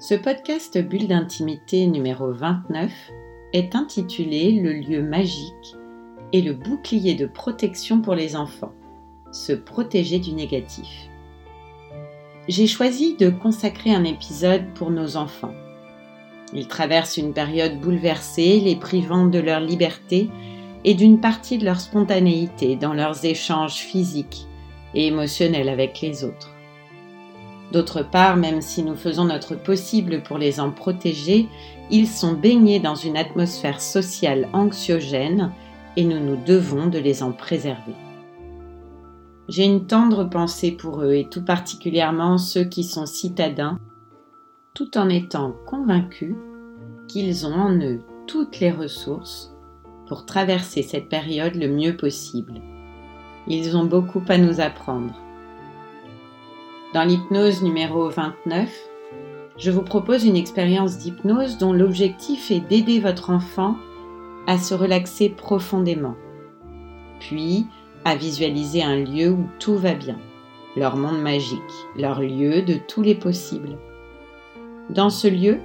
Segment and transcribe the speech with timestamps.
[0.00, 2.92] Ce podcast Bulle d'intimité numéro 29
[3.52, 5.74] est intitulé Le lieu magique
[6.32, 8.72] et le bouclier de protection pour les enfants,
[9.32, 11.08] se protéger du négatif.
[12.46, 15.54] J'ai choisi de consacrer un épisode pour nos enfants.
[16.54, 20.30] Ils traversent une période bouleversée, les privant de leur liberté
[20.84, 24.46] et d'une partie de leur spontanéité dans leurs échanges physiques
[24.94, 26.54] et émotionnels avec les autres.
[27.72, 31.48] D'autre part, même si nous faisons notre possible pour les en protéger,
[31.90, 35.52] ils sont baignés dans une atmosphère sociale anxiogène
[35.96, 37.94] et nous nous devons de les en préserver.
[39.48, 43.78] J'ai une tendre pensée pour eux et tout particulièrement ceux qui sont citadins,
[44.74, 46.36] tout en étant convaincus
[47.06, 49.54] qu'ils ont en eux toutes les ressources
[50.06, 52.60] pour traverser cette période le mieux possible.
[53.46, 55.14] Ils ont beaucoup à nous apprendre
[56.98, 58.68] dans l'hypnose numéro 29,
[59.56, 63.76] je vous propose une expérience d'hypnose dont l'objectif est d'aider votre enfant
[64.48, 66.16] à se relaxer profondément,
[67.20, 67.66] puis
[68.04, 70.18] à visualiser un lieu où tout va bien,
[70.74, 71.60] leur monde magique,
[71.96, 73.78] leur lieu de tous les possibles.
[74.90, 75.60] Dans ce lieu,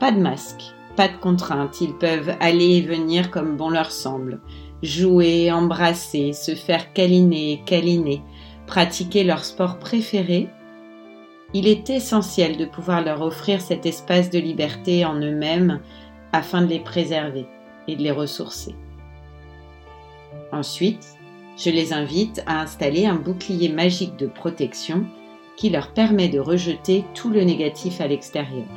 [0.00, 4.38] pas de masque, pas de contraintes, ils peuvent aller et venir comme bon leur semble,
[4.82, 8.20] jouer, embrasser, se faire câliner câliner,
[8.66, 10.50] pratiquer leur sport préféré,
[11.54, 15.80] il est essentiel de pouvoir leur offrir cet espace de liberté en eux-mêmes
[16.32, 17.46] afin de les préserver
[17.86, 18.74] et de les ressourcer.
[20.52, 21.16] Ensuite,
[21.56, 25.06] je les invite à installer un bouclier magique de protection
[25.56, 28.68] qui leur permet de rejeter tout le négatif à l'extérieur.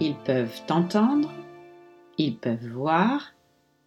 [0.00, 1.30] Ils peuvent entendre,
[2.18, 3.32] ils peuvent voir,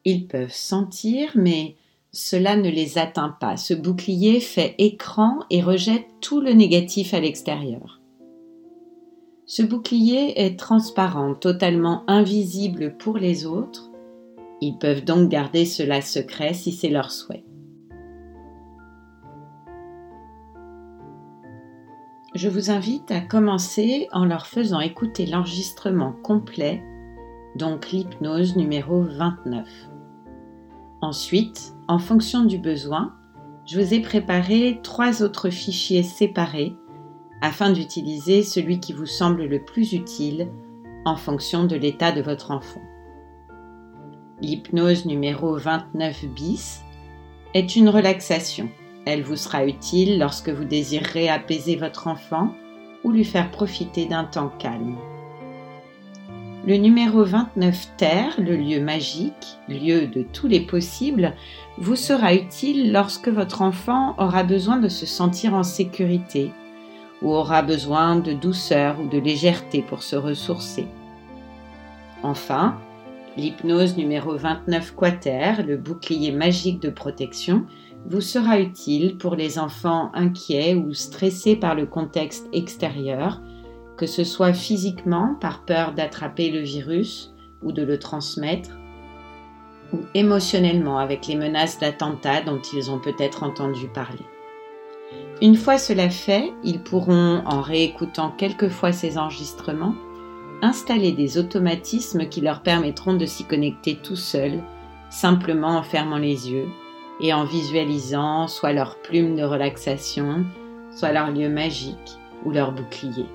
[0.06, 1.75] ils peuvent sentir, mais
[2.13, 3.57] cela ne les atteint pas.
[3.57, 8.00] Ce bouclier fait écran et rejette tout le négatif à l'extérieur.
[9.47, 13.90] Ce bouclier est transparent, totalement invisible pour les autres.
[14.62, 17.44] Ils peuvent donc garder cela secret si c'est leur souhait.
[22.35, 26.81] Je vous invite à commencer en leur faisant écouter l'enregistrement complet,
[27.56, 29.68] donc l'hypnose numéro 29.
[31.02, 33.14] Ensuite, en fonction du besoin,
[33.66, 36.76] je vous ai préparé trois autres fichiers séparés
[37.42, 40.50] afin d'utiliser celui qui vous semble le plus utile
[41.06, 42.82] en fonction de l'état de votre enfant.
[44.42, 46.82] L'hypnose numéro 29 bis
[47.54, 48.70] est une relaxation.
[49.06, 52.54] Elle vous sera utile lorsque vous désirerez apaiser votre enfant
[53.04, 54.98] ou lui faire profiter d'un temps calme.
[56.66, 61.34] Le numéro 29 Terre, le lieu magique, lieu de tous les possibles,
[61.78, 66.52] vous sera utile lorsque votre enfant aura besoin de se sentir en sécurité
[67.22, 70.88] ou aura besoin de douceur ou de légèreté pour se ressourcer.
[72.23, 72.78] Enfin,
[73.35, 77.66] l'hypnose numéro 29 Quater, le bouclier magique de protection,
[78.06, 83.41] vous sera utile pour les enfants inquiets ou stressés par le contexte extérieur
[83.98, 88.72] que ce soit physiquement par peur d'attraper le virus ou de le transmettre,
[89.94, 94.26] ou émotionnellement avec les menaces d'attentats dont ils ont peut-être entendu parler.
[95.42, 99.96] Une fois cela fait, ils pourront, en réécoutant quelques fois ces enregistrements,
[100.62, 104.64] installer des automatismes qui leur permettront de s'y connecter tout seuls,
[105.09, 106.68] simplement en fermant les yeux
[107.22, 110.46] et en visualisant soit leur plume de relaxation,
[110.96, 113.26] soit leur lieu magique ou leur bouclier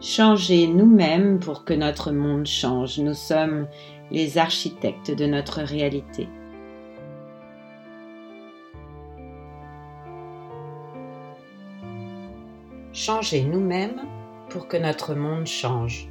[0.00, 2.98] changer nous-mêmes pour que notre monde change.
[2.98, 3.66] Nous sommes
[4.10, 6.28] les architectes de notre réalité.
[12.92, 14.02] Changer nous-mêmes
[14.50, 16.08] pour que notre monde change.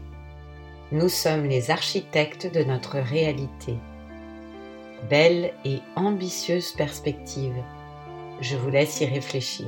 [0.92, 3.76] Nous sommes les architectes de notre réalité.
[5.10, 7.56] Belle et ambitieuse perspective.
[8.42, 9.68] Je vous laisse y réfléchir.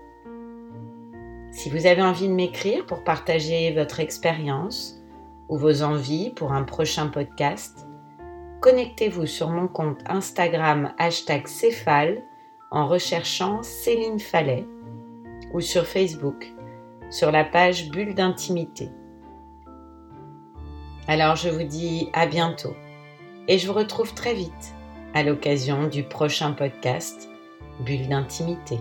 [1.51, 4.97] Si vous avez envie de m'écrire pour partager votre expérience
[5.49, 7.87] ou vos envies pour un prochain podcast,
[8.61, 12.23] connectez-vous sur mon compte Instagram hashtag Céphale
[12.71, 14.65] en recherchant Céline Fallet
[15.53, 16.53] ou sur Facebook
[17.09, 18.89] sur la page Bulle d'intimité.
[21.07, 22.73] Alors je vous dis à bientôt
[23.49, 24.73] et je vous retrouve très vite
[25.13, 27.29] à l'occasion du prochain podcast
[27.81, 28.79] Bulle d'intimité.